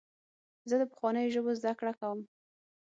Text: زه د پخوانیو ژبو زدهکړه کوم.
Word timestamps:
زه 0.69 0.75
د 0.81 0.83
پخوانیو 0.91 1.33
ژبو 1.35 1.51
زدهکړه 1.59 1.91
کوم. 1.99 2.19